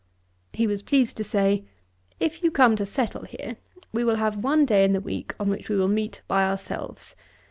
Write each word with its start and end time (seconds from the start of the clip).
He 0.51 0.65
was 0.65 0.81
pleased 0.81 1.15
to 1.17 1.23
say, 1.23 1.63
'If 2.19 2.41
you 2.43 2.49
come 2.49 2.75
to 2.75 2.87
settle 2.87 3.21
here, 3.23 3.57
we 3.93 4.03
will 4.03 4.15
have 4.15 4.43
one 4.43 4.65
day 4.65 4.83
in 4.83 4.93
the 4.93 4.99
week 4.99 5.35
on 5.39 5.47
which 5.47 5.69
we 5.69 5.75
will 5.75 5.87
meet 5.87 6.23
by 6.27 6.43
ourselves. 6.49 7.13